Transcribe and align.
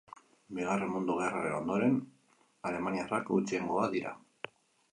Bigarren 0.59 0.89
Mundu 0.93 1.17
Gerraren 1.19 1.57
ondoren 1.57 1.99
alemaniarrak 2.71 3.31
gutxiengoa 3.35 3.87
dira. 3.97 4.19